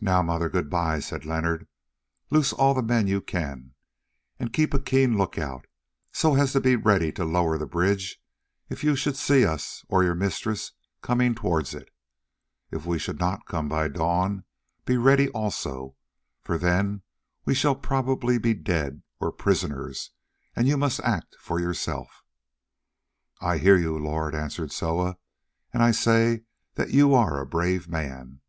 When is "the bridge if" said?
7.58-8.84